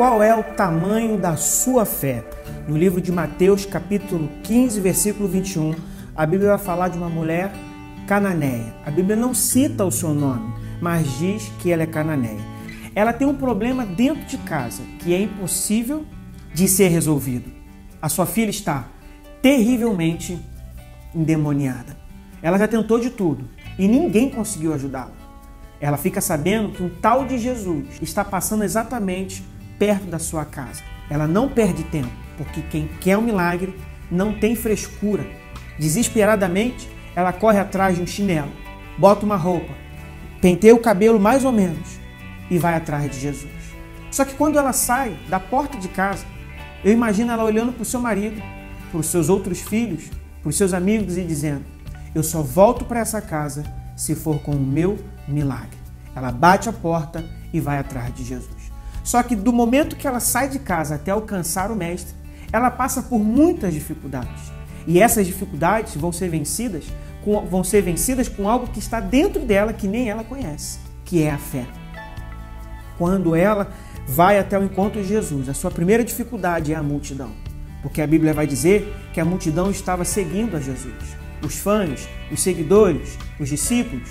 qual 0.00 0.22
é 0.22 0.34
o 0.34 0.42
tamanho 0.42 1.18
da 1.18 1.36
sua 1.36 1.84
fé. 1.84 2.24
No 2.66 2.74
livro 2.74 3.02
de 3.02 3.12
Mateus, 3.12 3.66
capítulo 3.66 4.30
15, 4.44 4.80
versículo 4.80 5.28
21, 5.28 5.74
a 6.16 6.24
Bíblia 6.24 6.56
vai 6.56 6.58
falar 6.58 6.88
de 6.88 6.96
uma 6.96 7.10
mulher 7.10 7.52
cananeia. 8.06 8.74
A 8.86 8.90
Bíblia 8.90 9.14
não 9.14 9.34
cita 9.34 9.84
o 9.84 9.90
seu 9.90 10.14
nome, 10.14 10.54
mas 10.80 11.06
diz 11.18 11.52
que 11.58 11.70
ela 11.70 11.82
é 11.82 11.86
cananeia. 11.86 12.40
Ela 12.94 13.12
tem 13.12 13.28
um 13.28 13.34
problema 13.34 13.84
dentro 13.84 14.24
de 14.24 14.38
casa 14.38 14.82
que 15.00 15.12
é 15.12 15.20
impossível 15.20 16.06
de 16.54 16.66
ser 16.66 16.88
resolvido. 16.88 17.52
A 18.00 18.08
sua 18.08 18.24
filha 18.24 18.48
está 18.48 18.88
terrivelmente 19.42 20.40
endemoniada. 21.14 21.94
Ela 22.40 22.56
já 22.56 22.66
tentou 22.66 22.98
de 22.98 23.10
tudo 23.10 23.46
e 23.78 23.86
ninguém 23.86 24.30
conseguiu 24.30 24.72
ajudá-la. 24.72 25.12
Ela 25.78 25.98
fica 25.98 26.22
sabendo 26.22 26.72
que 26.72 26.82
um 26.82 26.88
tal 26.88 27.26
de 27.26 27.36
Jesus 27.36 27.84
está 28.00 28.24
passando 28.24 28.64
exatamente 28.64 29.44
perto 29.80 30.04
da 30.04 30.18
sua 30.18 30.44
casa. 30.44 30.82
Ela 31.08 31.26
não 31.26 31.48
perde 31.48 31.82
tempo, 31.84 32.12
porque 32.36 32.60
quem 32.60 32.86
quer 33.00 33.16
um 33.16 33.22
milagre 33.22 33.74
não 34.10 34.38
tem 34.38 34.54
frescura. 34.54 35.26
Desesperadamente, 35.78 36.86
ela 37.16 37.32
corre 37.32 37.58
atrás 37.58 37.96
de 37.96 38.02
um 38.02 38.06
chinelo, 38.06 38.52
bota 38.98 39.24
uma 39.24 39.36
roupa, 39.36 39.72
penteia 40.40 40.74
o 40.74 40.78
cabelo 40.78 41.18
mais 41.18 41.44
ou 41.46 41.50
menos 41.50 41.98
e 42.50 42.58
vai 42.58 42.74
atrás 42.74 43.10
de 43.10 43.18
Jesus. 43.18 43.50
Só 44.10 44.24
que 44.24 44.34
quando 44.34 44.58
ela 44.58 44.74
sai 44.74 45.16
da 45.28 45.40
porta 45.40 45.78
de 45.78 45.88
casa, 45.88 46.26
eu 46.84 46.92
imagino 46.92 47.32
ela 47.32 47.44
olhando 47.44 47.72
para 47.72 47.82
o 47.82 47.86
seu 47.86 48.00
marido, 48.00 48.40
para 48.90 49.00
os 49.00 49.06
seus 49.06 49.28
outros 49.30 49.60
filhos, 49.60 50.10
para 50.42 50.50
os 50.50 50.56
seus 50.56 50.74
amigos 50.74 51.16
e 51.16 51.24
dizendo: 51.24 51.64
Eu 52.14 52.22
só 52.22 52.42
volto 52.42 52.84
para 52.84 53.00
essa 53.00 53.20
casa 53.22 53.64
se 53.96 54.14
for 54.14 54.40
com 54.40 54.52
o 54.52 54.60
meu 54.60 54.98
milagre. 55.26 55.78
Ela 56.14 56.30
bate 56.30 56.68
a 56.68 56.72
porta 56.72 57.24
e 57.52 57.60
vai 57.60 57.78
atrás 57.78 58.12
de 58.14 58.24
Jesus. 58.24 58.59
Só 59.02 59.22
que 59.22 59.34
do 59.34 59.52
momento 59.52 59.96
que 59.96 60.06
ela 60.06 60.20
sai 60.20 60.48
de 60.48 60.58
casa 60.58 60.96
até 60.96 61.10
alcançar 61.10 61.70
o 61.70 61.76
Mestre, 61.76 62.14
ela 62.52 62.70
passa 62.70 63.02
por 63.02 63.18
muitas 63.18 63.72
dificuldades. 63.72 64.52
E 64.86 65.00
essas 65.00 65.26
dificuldades 65.26 65.94
vão 65.96 66.12
ser 66.12 66.28
vencidas 66.28 66.84
com, 67.22 67.44
vão 67.46 67.62
ser 67.62 67.82
vencidas 67.82 68.28
com 68.28 68.48
algo 68.48 68.66
que 68.68 68.78
está 68.78 69.00
dentro 69.00 69.44
dela 69.44 69.72
que 69.72 69.86
nem 69.86 70.08
ela 70.08 70.24
conhece, 70.24 70.78
que 71.04 71.22
é 71.22 71.30
a 71.30 71.38
fé. 71.38 71.66
Quando 72.98 73.34
ela 73.34 73.72
vai 74.06 74.38
até 74.38 74.58
o 74.58 74.64
encontro 74.64 75.00
de 75.00 75.08
Jesus, 75.08 75.48
a 75.48 75.54
sua 75.54 75.70
primeira 75.70 76.04
dificuldade 76.04 76.72
é 76.72 76.76
a 76.76 76.82
multidão. 76.82 77.30
Porque 77.82 78.02
a 78.02 78.06
Bíblia 78.06 78.34
vai 78.34 78.46
dizer 78.46 78.94
que 79.12 79.20
a 79.20 79.24
multidão 79.24 79.70
estava 79.70 80.04
seguindo 80.04 80.56
a 80.56 80.60
Jesus. 80.60 81.16
Os 81.42 81.56
fãs, 81.56 82.06
os 82.30 82.42
seguidores, 82.42 83.16
os 83.38 83.48
discípulos, 83.48 84.10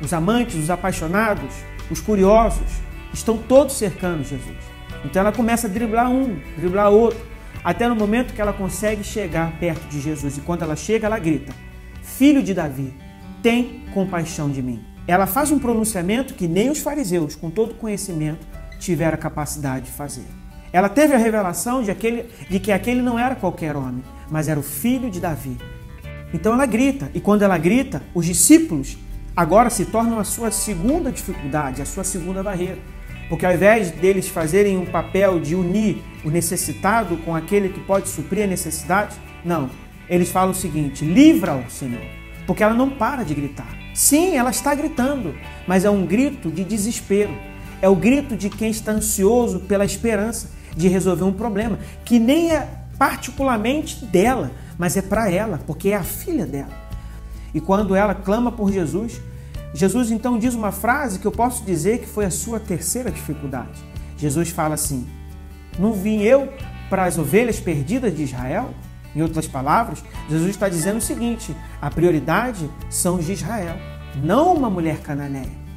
os 0.00 0.12
amantes, 0.12 0.54
os 0.54 0.70
apaixonados, 0.70 1.52
os 1.90 2.00
curiosos, 2.00 2.66
estão 3.12 3.36
todos 3.36 3.76
cercando 3.76 4.24
Jesus. 4.24 4.56
Então 5.04 5.20
ela 5.20 5.32
começa 5.32 5.66
a 5.66 5.70
driblar 5.70 6.10
um, 6.10 6.38
driblar 6.56 6.90
outro, 6.90 7.20
até 7.64 7.88
no 7.88 7.96
momento 7.96 8.34
que 8.34 8.40
ela 8.40 8.52
consegue 8.52 9.04
chegar 9.04 9.52
perto 9.58 9.86
de 9.88 10.00
Jesus. 10.00 10.38
E 10.38 10.40
quando 10.40 10.62
ela 10.62 10.76
chega, 10.76 11.06
ela 11.06 11.18
grita: 11.18 11.52
Filho 12.02 12.42
de 12.42 12.54
Davi, 12.54 12.92
tem 13.42 13.84
compaixão 13.92 14.50
de 14.50 14.62
mim. 14.62 14.84
Ela 15.06 15.26
faz 15.26 15.50
um 15.50 15.58
pronunciamento 15.58 16.34
que 16.34 16.46
nem 16.46 16.70
os 16.70 16.80
fariseus, 16.80 17.34
com 17.34 17.50
todo 17.50 17.74
conhecimento, 17.74 18.46
tiveram 18.78 19.14
a 19.14 19.18
capacidade 19.18 19.86
de 19.86 19.92
fazer. 19.92 20.26
Ela 20.72 20.88
teve 20.88 21.14
a 21.14 21.18
revelação 21.18 21.82
de, 21.82 21.90
aquele, 21.90 22.28
de 22.48 22.60
que 22.60 22.70
aquele 22.70 23.00
não 23.00 23.18
era 23.18 23.34
qualquer 23.34 23.74
homem, 23.74 24.04
mas 24.30 24.48
era 24.48 24.60
o 24.60 24.62
filho 24.62 25.10
de 25.10 25.18
Davi. 25.18 25.56
Então 26.32 26.52
ela 26.52 26.66
grita, 26.66 27.10
e 27.14 27.20
quando 27.20 27.42
ela 27.42 27.56
grita, 27.56 28.02
os 28.14 28.26
discípulos 28.26 28.98
agora 29.34 29.70
se 29.70 29.86
tornam 29.86 30.18
a 30.18 30.24
sua 30.24 30.50
segunda 30.50 31.10
dificuldade, 31.10 31.80
a 31.80 31.86
sua 31.86 32.04
segunda 32.04 32.42
barreira. 32.42 32.78
Porque 33.28 33.44
ao 33.44 33.52
invés 33.52 33.90
deles 33.90 34.28
fazerem 34.28 34.78
um 34.78 34.86
papel 34.86 35.38
de 35.38 35.54
unir 35.54 36.02
o 36.24 36.30
necessitado 36.30 37.16
com 37.18 37.34
aquele 37.34 37.68
que 37.68 37.80
pode 37.80 38.08
suprir 38.08 38.44
a 38.44 38.46
necessidade, 38.46 39.16
não. 39.44 39.70
Eles 40.08 40.30
falam 40.30 40.52
o 40.52 40.54
seguinte: 40.54 41.04
livra-o, 41.04 41.70
Senhor. 41.70 42.00
Porque 42.46 42.62
ela 42.62 42.74
não 42.74 42.90
para 42.90 43.24
de 43.24 43.34
gritar. 43.34 43.68
Sim, 43.92 44.36
ela 44.36 44.50
está 44.50 44.74
gritando, 44.74 45.34
mas 45.66 45.84
é 45.84 45.90
um 45.90 46.06
grito 46.06 46.50
de 46.50 46.64
desespero. 46.64 47.36
É 47.82 47.88
o 47.88 47.94
grito 47.94 48.36
de 48.36 48.48
quem 48.48 48.70
está 48.70 48.92
ansioso 48.92 49.60
pela 49.60 49.84
esperança 49.84 50.50
de 50.74 50.88
resolver 50.88 51.24
um 51.24 51.32
problema 51.32 51.78
que 52.04 52.18
nem 52.18 52.52
é 52.52 52.66
particularmente 52.98 54.04
dela, 54.04 54.50
mas 54.76 54.96
é 54.96 55.02
para 55.02 55.30
ela, 55.30 55.60
porque 55.66 55.90
é 55.90 55.96
a 55.96 56.02
filha 56.02 56.46
dela. 56.46 56.88
E 57.54 57.60
quando 57.60 57.94
ela 57.94 58.14
clama 58.14 58.50
por 58.52 58.72
Jesus, 58.72 59.20
Jesus 59.74 60.10
então 60.10 60.38
diz 60.38 60.54
uma 60.54 60.72
frase 60.72 61.18
que 61.18 61.26
eu 61.26 61.32
posso 61.32 61.64
dizer 61.64 61.98
que 62.00 62.06
foi 62.06 62.24
a 62.24 62.30
sua 62.30 62.58
terceira 62.58 63.10
dificuldade. 63.10 63.82
Jesus 64.16 64.50
fala 64.50 64.74
assim: 64.74 65.06
Não 65.78 65.92
vim 65.92 66.22
eu 66.22 66.52
para 66.88 67.04
as 67.04 67.18
ovelhas 67.18 67.60
perdidas 67.60 68.16
de 68.16 68.22
Israel? 68.22 68.74
Em 69.14 69.22
outras 69.22 69.46
palavras, 69.46 70.04
Jesus 70.28 70.50
está 70.50 70.68
dizendo 70.68 70.98
o 70.98 71.02
seguinte: 71.02 71.54
a 71.80 71.90
prioridade 71.90 72.70
são 72.90 73.16
os 73.16 73.26
de 73.26 73.32
Israel, 73.32 73.76
não 74.22 74.54
uma 74.54 74.70
mulher 74.70 74.98
cananeia. 75.00 75.68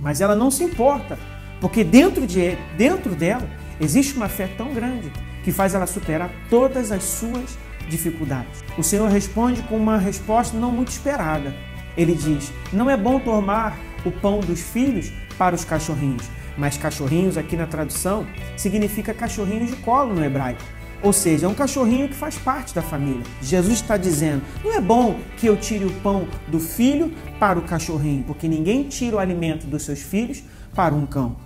Mas 0.00 0.20
ela 0.20 0.34
não 0.34 0.50
se 0.50 0.64
importa, 0.64 1.18
porque 1.60 1.84
dentro, 1.84 2.26
de, 2.26 2.56
dentro 2.76 3.14
dela 3.14 3.48
existe 3.80 4.16
uma 4.16 4.28
fé 4.28 4.46
tão 4.46 4.74
grande 4.74 5.12
que 5.44 5.52
faz 5.52 5.74
ela 5.74 5.86
superar 5.86 6.30
todas 6.50 6.90
as 6.92 7.02
suas 7.04 7.56
dificuldades. 7.88 8.62
O 8.78 8.82
Senhor 8.82 9.08
responde 9.08 9.62
com 9.62 9.76
uma 9.76 9.98
resposta 9.98 10.56
não 10.56 10.70
muito 10.70 10.88
esperada. 10.88 11.54
Ele 11.96 12.14
diz: 12.14 12.52
Não 12.72 12.88
é 12.88 12.96
bom 12.96 13.18
tomar 13.18 13.78
o 14.04 14.10
pão 14.10 14.40
dos 14.40 14.60
filhos 14.60 15.12
para 15.38 15.54
os 15.54 15.64
cachorrinhos, 15.64 16.28
mas 16.56 16.76
cachorrinhos 16.76 17.36
aqui 17.36 17.56
na 17.56 17.66
tradução 17.66 18.26
significa 18.56 19.14
cachorrinhos 19.14 19.70
de 19.70 19.76
colo 19.76 20.14
no 20.14 20.24
hebraico. 20.24 20.62
Ou 21.02 21.12
seja, 21.12 21.46
é 21.46 21.48
um 21.48 21.54
cachorrinho 21.54 22.08
que 22.08 22.14
faz 22.14 22.38
parte 22.38 22.72
da 22.74 22.82
família. 22.82 23.22
Jesus 23.40 23.74
está 23.74 23.96
dizendo: 23.96 24.42
não 24.64 24.72
é 24.72 24.80
bom 24.80 25.18
que 25.36 25.46
eu 25.46 25.56
tire 25.56 25.84
o 25.84 25.92
pão 26.00 26.28
do 26.48 26.60
filho 26.60 27.12
para 27.40 27.58
o 27.58 27.62
cachorrinho, 27.62 28.22
porque 28.24 28.46
ninguém 28.46 28.84
tira 28.84 29.16
o 29.16 29.18
alimento 29.18 29.66
dos 29.66 29.84
seus 29.84 30.00
filhos 30.00 30.42
para 30.74 30.94
um 30.94 31.06
cão 31.06 31.36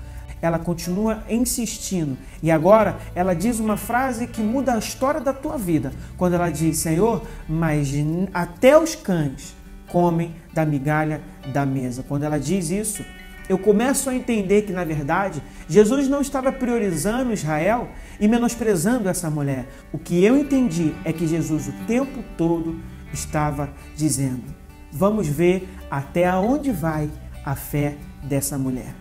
ela 0.41 0.59
continua 0.59 1.25
insistindo. 1.29 2.17
E 2.43 2.51
agora 2.51 2.99
ela 3.15 3.35
diz 3.35 3.59
uma 3.59 3.77
frase 3.77 4.27
que 4.27 4.41
muda 4.41 4.75
a 4.75 4.79
história 4.79 5.21
da 5.21 5.33
tua 5.33 5.57
vida. 5.57 5.93
Quando 6.17 6.35
ela 6.35 6.51
diz: 6.51 6.79
Senhor, 6.79 7.23
mas 7.49 7.93
até 8.33 8.79
os 8.79 8.95
cães 8.95 9.55
comem 9.89 10.35
da 10.53 10.65
migalha 10.65 11.21
da 11.53 11.65
mesa. 11.65 12.03
Quando 12.03 12.25
ela 12.25 12.39
diz 12.39 12.71
isso, 12.71 13.05
eu 13.49 13.59
começo 13.59 14.11
a 14.11 14.15
entender 14.15 14.63
que, 14.63 14.73
na 14.73 14.85
verdade, 14.85 15.43
Jesus 15.69 16.09
não 16.09 16.21
estava 16.21 16.51
priorizando 16.51 17.33
Israel 17.33 17.89
e 18.19 18.27
menosprezando 18.27 19.09
essa 19.09 19.31
mulher. 19.31 19.67
O 19.93 19.99
que 19.99 20.25
eu 20.25 20.37
entendi 20.37 20.95
é 21.05 21.13
que 21.13 21.27
Jesus 21.27 21.69
o 21.69 21.73
tempo 21.87 22.25
todo 22.37 22.81
estava 23.13 23.71
dizendo: 23.95 24.43
vamos 24.91 25.29
ver 25.29 25.69
até 25.91 26.33
onde 26.35 26.73
vai 26.73 27.09
a 27.45 27.55
fé 27.55 27.97
dessa 28.25 28.59
mulher. 28.59 28.95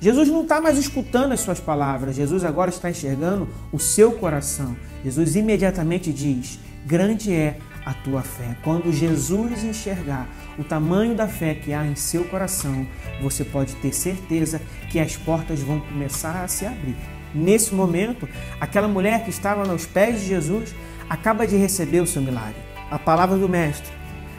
Jesus 0.00 0.28
não 0.28 0.42
está 0.42 0.60
mais 0.60 0.76
escutando 0.76 1.32
as 1.32 1.40
suas 1.40 1.60
palavras, 1.60 2.16
Jesus 2.16 2.44
agora 2.44 2.68
está 2.68 2.90
enxergando 2.90 3.48
o 3.72 3.78
seu 3.78 4.12
coração. 4.12 4.76
Jesus 5.04 5.36
imediatamente 5.36 6.12
diz: 6.12 6.58
Grande 6.84 7.32
é 7.32 7.58
a 7.84 7.92
tua 7.92 8.22
fé. 8.22 8.56
Quando 8.62 8.92
Jesus 8.92 9.62
enxergar 9.62 10.28
o 10.58 10.64
tamanho 10.64 11.14
da 11.14 11.28
fé 11.28 11.54
que 11.54 11.72
há 11.72 11.84
em 11.84 11.94
seu 11.94 12.24
coração, 12.24 12.86
você 13.20 13.44
pode 13.44 13.74
ter 13.76 13.92
certeza 13.92 14.60
que 14.90 14.98
as 14.98 15.16
portas 15.16 15.60
vão 15.60 15.80
começar 15.80 16.42
a 16.42 16.48
se 16.48 16.64
abrir. 16.64 16.96
Nesse 17.34 17.74
momento, 17.74 18.28
aquela 18.60 18.88
mulher 18.88 19.24
que 19.24 19.30
estava 19.30 19.64
nos 19.64 19.86
pés 19.86 20.20
de 20.20 20.28
Jesus 20.28 20.74
acaba 21.08 21.46
de 21.46 21.56
receber 21.56 22.00
o 22.00 22.06
seu 22.06 22.22
milagre. 22.22 22.60
A 22.90 22.98
palavra 22.98 23.36
do 23.36 23.48
Mestre 23.48 23.92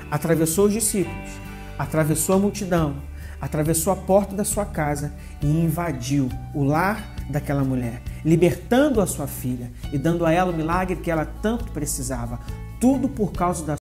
atravessou 0.09 0.66
os 0.66 0.73
discípulos, 0.73 1.29
atravessou 1.77 2.35
a 2.35 2.39
multidão 2.39 2.95
atravessou 3.39 3.94
a 3.94 3.95
porta 3.95 4.35
da 4.35 4.44
sua 4.44 4.66
casa 4.66 5.13
e 5.41 5.45
invadiu 5.45 6.29
o 6.53 6.63
lar 6.63 7.16
daquela 7.29 7.63
mulher, 7.63 8.01
libertando 8.23 9.01
a 9.01 9.07
sua 9.07 9.27
filha 9.27 9.71
e 9.92 9.97
dando 9.97 10.25
a 10.25 10.31
ela 10.31 10.51
o 10.51 10.56
milagre 10.56 10.95
que 10.95 11.12
ela 11.12 11.25
tanto 11.25 11.71
precisava. 11.71 12.39
Tudo 12.85 13.09
por 13.09 13.31
causa 13.31 13.65
da 13.65 13.73